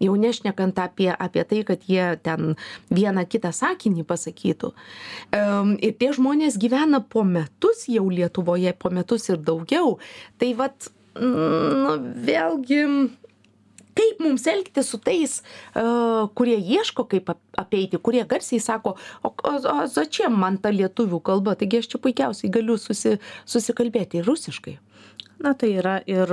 [0.00, 2.54] jau nešnekant apie apie tai kad jie ten
[2.90, 4.72] vieną kitą sakinį pasakytų.
[5.36, 9.98] Em ir tie žmonės gyvena po metus jau lietuvoje po metus ir daugiau.
[10.40, 12.84] Tai vat nu vėlgi
[14.00, 15.40] kaip mums elgtis su tais
[15.74, 21.56] a kurie ieško kaip apeiti kurie garsiai sako o o začiem man ta lietuvių kalba
[21.58, 24.78] taigi aš čia puikiausiai galiu susi susikalbėti rusiškai
[25.40, 26.30] na tai yra ir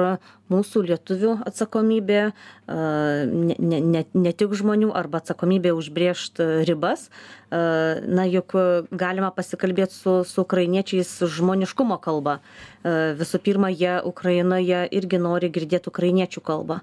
[0.52, 2.20] mūsų lietuvių atsakomybė
[2.68, 7.08] ne, ne, ne, tik žmonių arba atsakomybė užbriežti ribas.
[7.52, 8.56] Na juk
[8.92, 12.40] galima pasikalbėti su, su ukrainiečiais žmoniškumo kalba.
[12.84, 16.82] Visų pirma, jie Ukrainoje irgi nori girdėti ukrainiečių kalbą.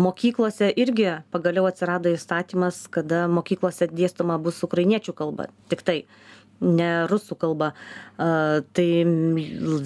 [0.00, 5.52] Mokyklose irgi pagaliau atsirado įstatymas, kada mokyklose dėstoma bus ukrainiečių kalba.
[5.68, 5.98] Tik tai
[6.60, 7.72] ne rusų kalba.
[8.18, 8.88] Tai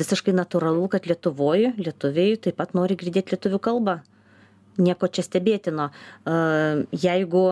[0.02, 3.98] visiškai natūralu, kad Lietuvoje lietuviai taip pat nori girdėti lietuvių kalbą
[4.78, 5.88] nieko čia stebėtino.
[6.94, 7.44] Jeigu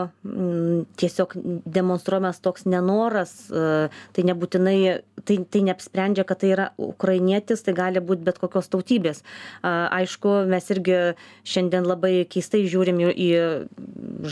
[1.00, 1.36] tiesiog
[1.66, 4.78] demonstruojamas toks nenoras, tai nebūtinai,
[5.26, 9.22] tai, tai neapsprendžia, kad tai yra ukrainietis, tai gali būti bet kokios tautybės.
[9.66, 11.00] Aišku, mes irgi
[11.46, 13.30] šiandien labai keistai žiūrim į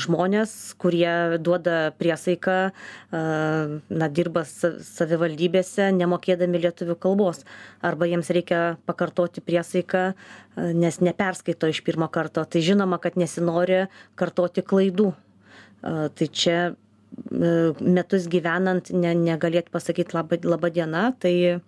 [0.05, 2.59] žmonės, kurie duoda priesaiką,
[3.11, 7.45] na, dirba savivaldybėse, nemokėdami lietuvių kalbos.
[7.85, 10.07] Arba jiems reikia pakartoti priesaiką,
[10.57, 12.45] nes neperskaito iš pirmo karto.
[12.47, 13.85] Tai žinoma, kad nesinori
[14.19, 15.13] kartoti klaidų.
[15.85, 16.59] Tai čia
[17.81, 21.61] metus gyvenant ne, negalėt pasakyti laba, laba diena, tai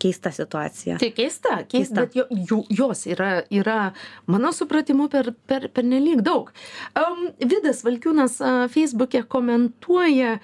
[0.00, 0.98] keista situacija.
[1.00, 2.00] Tai keista, keista, keista.
[2.00, 3.92] bet jo, jų, jos yra, yra,
[4.30, 6.52] mano supratimu, per, per, per nelik daug.
[6.96, 10.38] Um, Vidas Valkiūnas uh, Facebook'e komentuoja,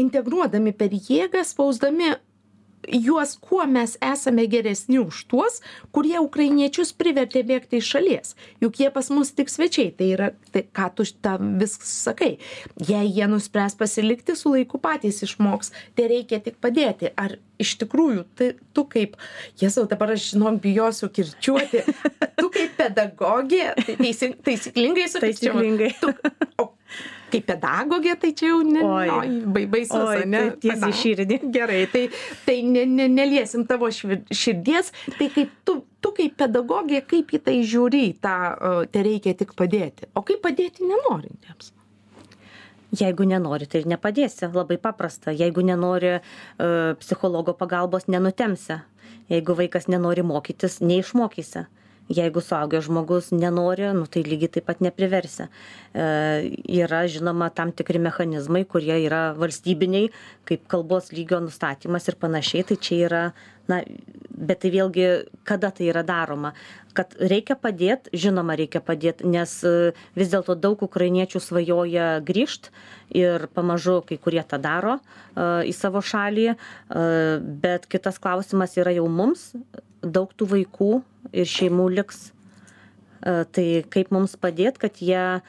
[0.00, 2.14] integruodami per jėgą, spausdami
[2.88, 5.60] juos kuo mes esame geresni už tuos
[5.94, 8.34] kurie ukrainiečius privertė bėgti iš šalies.
[8.62, 12.36] Juk jie pas mus tik svečiai tai yra tai ką tu tą vis sakai.
[12.88, 17.12] Jei jie nuspręs pasilikti su laiku patys išmoks tereikia tik padėti.
[17.16, 19.16] Ar iš tikrųjų tai tu kaip
[19.60, 21.84] jėzau dabar aš žinok bijosiu kirčiuoti
[22.40, 26.14] tu kaip pedagogė tai teisi taisyklingai sukirčiavau tu
[26.62, 26.73] o
[27.34, 29.28] kaip pedagogė, tai čia jau ne, Oi.
[29.56, 30.42] bai- baisus, Oi, ne?
[30.62, 31.40] tiesiai širdį.
[31.54, 32.04] Gerai, tai,
[32.46, 37.56] tai ne, ne, neliesim tavo širdies, tai kaip tu, tu kaip pedagogė, kaip į tai
[37.66, 38.36] žiūri, tą,
[38.92, 40.10] te reikia tik padėti.
[40.14, 41.72] O kaip padėti nenorintiems?
[42.94, 44.46] Jeigu nenori, tai ir nepadėsi.
[44.54, 45.32] Labai paprasta.
[45.34, 48.76] Jeigu nenori uh, psichologo pagalbos, nenutemsi.
[49.32, 51.64] Jeigu vaikas nenori mokytis, neišmokysi.
[52.12, 55.46] Jeigu suaugęs žmogus nenori, nu, tai lygiai taip pat nepriversi.
[55.96, 56.08] E,
[56.68, 60.10] yra, žinoma, tam tikri mechanizmai, kurie yra valstybiniai,
[60.44, 62.66] kaip kalbos lygio nustatymas ir panašiai.
[62.68, 63.22] Tai čia yra,
[63.72, 63.78] na,
[64.28, 65.06] bet tai vėlgi,
[65.48, 66.52] kada tai yra daroma.
[66.92, 72.68] Kad reikia padėti, žinoma, reikia padėti, nes e, vis dėlto daug ukrainiečių svajoja grįžti
[73.16, 77.08] ir pamažu kai kurie tą daro e, į savo šalį, e,
[77.64, 79.54] bet kitas klausimas yra jau mums,
[80.04, 80.92] daug tų vaikų
[81.32, 82.26] ir šeimų liks.
[83.24, 85.40] E, Tai kaip mums padėti, kad jie e,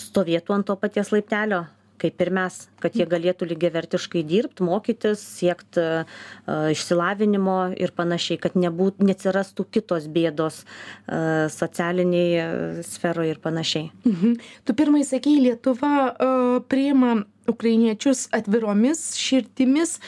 [0.00, 1.64] stovėtų ant to paties laiptelio,
[2.04, 8.58] kaip ir mes, kad jie galėtų lygiavertiškai dirbti, mokytis, siekti uh, išsilavinimo ir panašiai, kad
[8.58, 13.88] nebūt, neatsirastų kitos bėdos uh, socialiniai sferoje ir panašiai.
[14.04, 14.34] Mhm.
[14.66, 19.98] Tu pirmai sakei, Lietuva uh, priima ukrainiečius atviromis širtimis.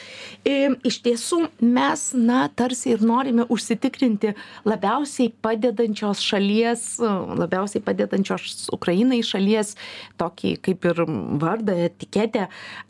[0.46, 4.34] E, iš tiesų mes, na, tarsi ir norime užsitikrinti
[4.66, 9.74] labiausiai padedančios šalies, e, labiausiai padedančios Ukrainai šalies
[10.20, 11.02] tokį kaip ir
[11.42, 12.46] vardą, etiketę.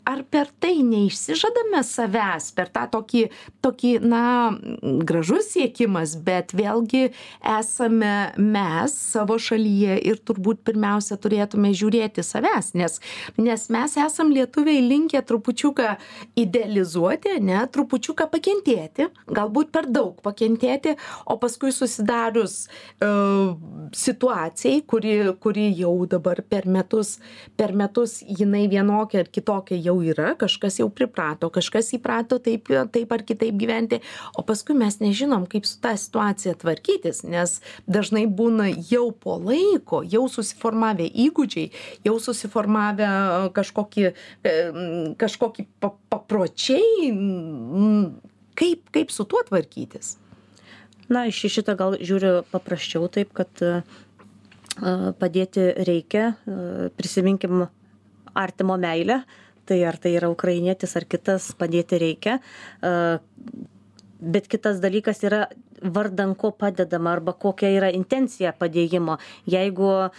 [0.07, 3.25] Ar per tai neišsižadame savęs, per tą tokį,
[3.65, 4.23] tokį na,
[5.07, 7.09] gražus siekimas, bet vėlgi
[7.57, 12.99] esame mes savo šalyje ir turbūt pirmiausia turėtume žiūrėti savęs, nes,
[13.37, 15.93] nes mes esam lietuviai linkę trupučiuką
[16.39, 20.95] idealizuoti, ne, trupučiuką pakentėti, galbūt per daug pakentėti,
[21.25, 22.67] o paskui susidarius
[23.01, 23.55] uh,
[23.97, 27.17] situacijai, kuri, kuri jau dabar per metus,
[27.57, 33.13] per metus jinai vienokia ar kitokia jau yra, kažkas jau priprato, kažkas įprato taip, taip
[33.13, 34.01] ar kitaip gyventi,
[34.37, 40.03] o paskui mes nežinom, kaip su tą situaciją tvarkytis, nes dažnai būna jau po laiko,
[40.05, 41.71] jau susiformavę įgūdžiai,
[42.07, 43.09] jau susiformavę
[43.57, 44.13] kažkokie
[45.21, 47.11] kažkokie papročiai,
[48.57, 50.15] kaip, kaip su tuo tvarkytis?
[51.07, 53.81] Na, iš šitą gal žiūriu paprasčiau taip, kad a,
[55.19, 56.35] padėti reikia,
[56.99, 57.67] prisiminkim
[58.37, 59.21] artimo meilę,
[59.67, 62.37] tai ar tai yra ukrainietis ar kitas, padėti reikia.
[64.17, 65.47] Bet kitas dalykas yra
[65.81, 69.17] vardan ko padedama arba kokia yra intencija padėjimo.
[69.49, 70.11] Jeigu uh,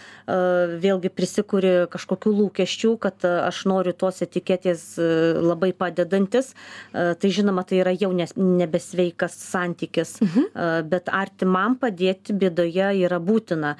[0.81, 6.53] vėlgi prisikuri kažkokių lūkesčių, kad uh, aš noriu tos etiketės uh, labai padedantis,
[6.93, 10.15] tai žinoma, tai yra jau nebesveikas santykis.
[10.23, 10.45] Mhm.
[10.89, 13.75] Bet artimam padėti bėdoje yra būtina.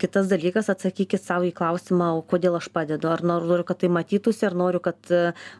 [0.00, 3.10] Kitas dalykas, atsakykit savo į klausimą, o kodėl aš padedu.
[3.12, 4.96] Ar noriu, kad tai matytųsi, ar noriu, kad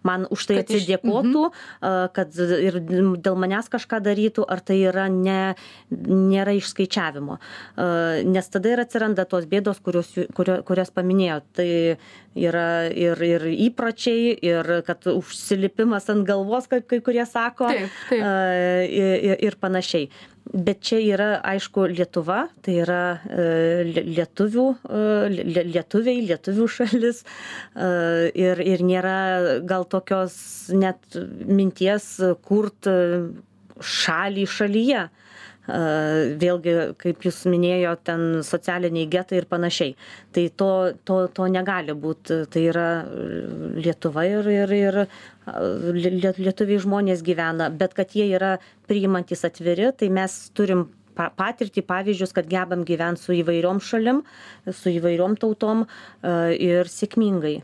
[0.07, 4.81] man už tai Kad iš- atsidėkotų, uh, kad ir dėl manęs kažką darytų, ar tai
[4.89, 5.39] yra ne,
[5.91, 7.39] nėra išskaičiavimo.
[8.31, 11.41] Nes tada ir atsiranda tos bėdos, kurios, kurio, kurias paminėjo.
[11.57, 11.71] Tai
[12.35, 18.23] yra ir, ir įpročiai, ir kad užsilipimas ant galvos, kaip kai kurie sako, taip, taip.
[18.95, 20.09] Ir, ir panašiai
[20.53, 25.01] bet čia yra aišku lietuva tai yra e, lietuvių e,
[25.73, 27.89] lietuviai lietuvių šalis e,
[28.45, 29.17] ir ir nėra
[29.65, 30.37] gal tokios
[30.75, 31.19] net
[31.49, 32.89] minties kurt
[33.81, 35.09] šalį šalyje
[35.65, 39.95] vėlgi, kaip jūs minėjo, ten socialiniai getai ir panašiai.
[40.33, 40.71] Tai to,
[41.09, 42.43] to, to negali būti.
[42.53, 42.89] Tai yra
[43.79, 45.01] Lietuva ir, ir, ir
[46.45, 48.59] lietuviai žmonės gyvena, bet kad jie yra
[48.89, 54.23] priimantis atviri, tai mes turim patirtį, pavyzdžius, kad gebam gyventi su įvairiom šalim,
[54.67, 55.85] su įvairiom tautom
[56.59, 57.61] ir sėkmingai.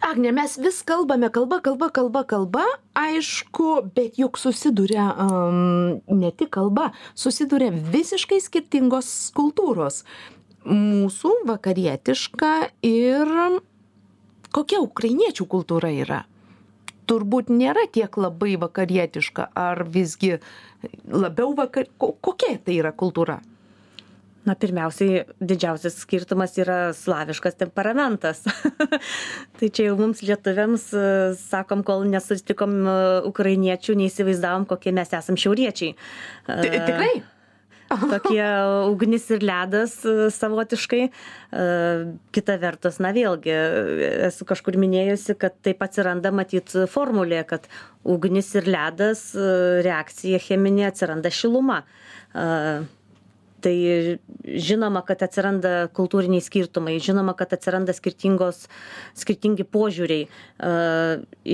[0.00, 6.52] Agne, mes vis kalbame, kalba, kalba, kalba, kalba, aišku, bet juk susiduria um, ne tik
[6.54, 10.04] kalba, susiduria visiškai skirtingos kultūros.
[10.68, 12.52] Mūsų vakarietiška
[12.86, 13.34] ir
[14.54, 16.22] kokia ukrainiečių kultūra yra?
[17.08, 20.36] Turbūt nėra tiek labai vakarietiška, ar visgi
[21.10, 21.88] labiau vakar...
[21.98, 23.40] Kokia tai yra kultūra?
[24.48, 28.44] Na pirmiausiai didžiausias skirtumas yra slaviškas temperamentas.
[29.58, 31.06] Tai čia jau mums lietuviams e,
[31.38, 35.96] sakom kol nesusitikom e, ukrainiečių neįsivaizdavom kokie mes esam šiauriečiai.
[36.48, 37.12] E, tikrai?
[37.88, 38.44] Tokie
[38.90, 39.94] ugnis ir ledas
[40.36, 41.06] savotiškai.
[42.36, 43.54] Kita vertus, na vėlgi,
[44.26, 47.64] esu kažkur minėjusi, kad taip atsiranda matyt formulė, kad
[48.04, 49.30] ugnis ir ledas
[49.88, 51.80] reakcija cheminė atsiranda šiluma
[53.60, 58.66] tai žinoma kad atsiranda kultūriniai skirtumai žinoma kad atsiranda skirtingos
[59.18, 60.28] skirtingi požiūriai.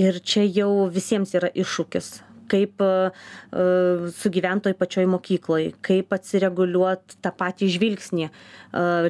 [0.05, 2.15] Ir čia jau visiems yra iššūkis.
[2.53, 2.83] Kaip
[4.21, 8.29] sugyvent toj pačioj mokykloj kaip atsireguliuot tą patį žvilgsnį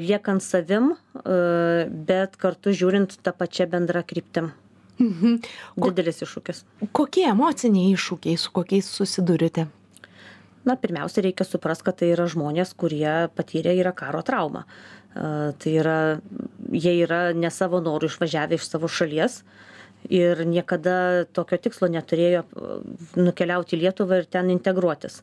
[0.05, 0.93] liekant savim
[1.25, 4.53] bet kartu žiūrint ta pačia bendra kryptim.
[4.95, 5.41] Mhm.
[5.75, 6.63] didelis iššūkis.
[6.95, 9.67] kokie emociniai iššūkiai su kokiais susiduriate
[10.65, 14.65] na pirmiausia reikia suprast kad tai yra žmonės kurie patyrę yra karo traumą
[15.15, 15.99] tai yra
[16.73, 19.43] jie yra ne savo noru išvažiavę iš savo šalies
[20.11, 22.43] ir niekada tokio tikslo neturėjo
[23.17, 25.21] nukeliauti į Lietuvą ir ten integruotis.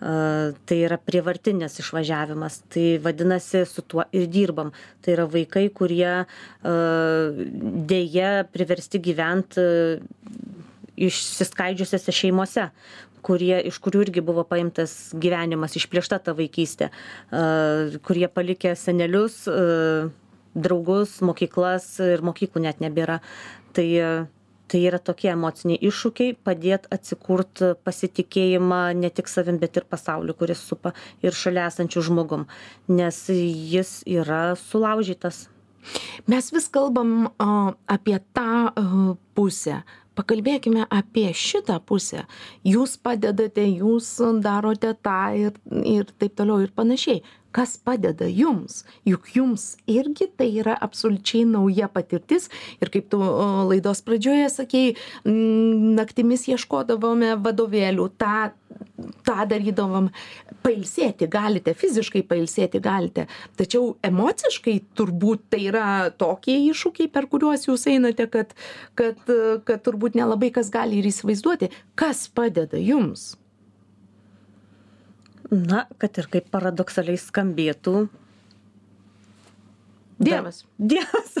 [0.00, 4.72] Tai yra prievartinis išvažiavimas, tai vadinasi, su tuo ir dirbam.
[5.04, 6.24] Tai yra vaikai, kurie
[7.94, 9.68] dėja priversti gyventi
[10.94, 12.68] išsiskaidžiusiose šeimose,
[13.24, 16.90] kurie, iš kurių irgi buvo paimtas gyvenimas, išplėšta ta vaikystė,
[18.04, 19.44] kurie palikė senelius,
[20.54, 23.20] draugus, mokyklas ir mokyklų net nebėra.
[23.74, 23.86] Tai,
[24.70, 30.62] tai yra tokie emociniai iššūkiai padėt atsikurt pasitikėjimą ne tik savim, bet ir pasauliu, kuris
[30.62, 30.94] supa
[31.24, 32.46] ir šalia esančių žmogum,
[32.88, 35.48] nes jis yra sulaužytas.
[36.26, 39.82] Mes vis kalbam uh, apie tą uh, pusę,
[40.18, 42.24] pakalbėkime apie šitą pusę.
[42.66, 44.10] Jūs padedate jūs
[44.44, 45.58] darote tą ir
[45.96, 47.22] ir taip toliau ir panašiai
[47.54, 48.82] kas padeda jums.
[49.06, 52.50] Juk jums irgi tai yra absoliučiai nauja patirtis.
[52.82, 53.20] Ir kaip tu
[53.70, 54.94] laidos pradžioje sakei
[55.24, 58.50] naktimis ieškodavome vadovėlių tą
[59.26, 60.10] tą darydavom.
[60.64, 63.26] Pailsėti galite fiziškai pailsėti galite.
[63.58, 65.86] Tačiau emociškai turbūt tai yra
[66.18, 68.56] tokie iššūkiai per kuriuos jūs einate kad
[68.98, 69.20] kad
[69.68, 71.70] kad turbūt nelabai kas gali ir įsivaizduoti.
[72.00, 73.34] Kas padeda jums
[75.54, 78.08] na kad ir kaip paradoksaliai skambėtų
[80.18, 80.64] Dievas.
[80.78, 81.34] Dievas.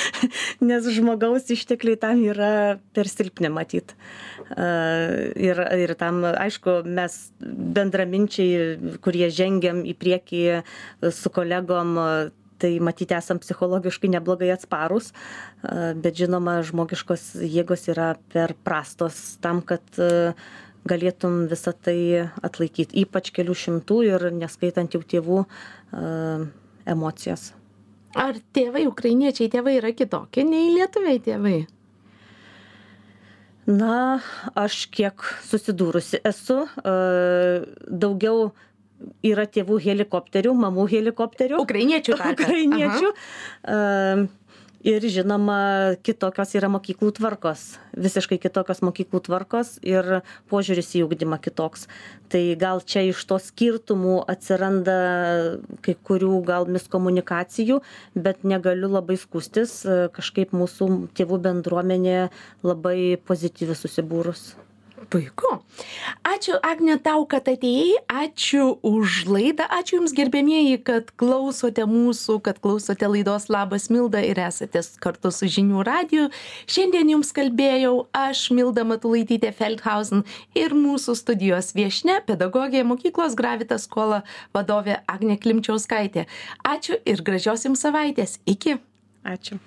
[0.68, 3.94] Nes žmogaus ištekliai tam yra per silpni matyt.
[4.54, 10.44] Ir, ir tam, aišku, mes bendraminčiai, kurie žengiam į priekį
[11.10, 11.98] su kolegom,
[12.62, 15.10] tai matyti esam psichologiškai neblogai atsparus,
[15.64, 19.82] bet žinoma, žmogiškos jėgos yra per prastos tam, kad
[20.88, 21.98] galėtum visą tai
[22.44, 25.44] atlaikyti, ypač kelių šimtų ir neskaitant jau tėvų
[26.94, 27.52] emocijas.
[28.14, 31.56] Ar tėvai, ukrainiečiai tėvai yra kitokie nei lietuviai tėvai?
[33.64, 34.20] Na,
[34.60, 38.52] aš kiek susidūrusi esu, daugiau
[39.24, 41.58] yra tėvų helikopterių, mamų helikopterių.
[41.64, 42.18] Ukrainiečių.
[42.36, 43.14] Ukrainiečių.
[43.64, 44.43] Aha
[44.84, 47.62] ir žinoma kitokios yra mokyklų tvarkos
[47.96, 50.20] visiškai kitokios mokyklų tvarkos ir
[50.52, 51.86] požiūris į ugdymą kitoks.
[52.32, 54.98] Tai gal čia iš to skirtumų atsiranda
[55.84, 57.80] kai kurių gal miskomunikacijų
[58.14, 59.80] bet negaliu labai skųstis
[60.16, 62.28] kažkaip mūsų tėvų bendruomenė
[62.66, 64.52] labai pozityvi susibūrus
[65.10, 65.58] puiku.
[66.26, 67.98] Ačiū agne tau kad atėjai.
[68.08, 69.66] Ačiū už laidą.
[69.72, 75.50] Ačiū jums gerbiamieji kad klausote mūsų kad klausote laidos labas milda ir esate kartu su
[75.50, 76.30] žinių radiju.
[76.70, 80.24] Šiandien jums kalbėjau aš milda matulaitytė feldhausen
[80.58, 84.22] ir mūsų studijos viešnia pedagogė mokyklos gravitas skola
[84.56, 86.26] vadovė agnė klimčiauskaitė.
[86.64, 88.40] Ačiū ir gražios jums savaitės.
[88.46, 88.80] Iki.
[89.24, 89.60] Ačiū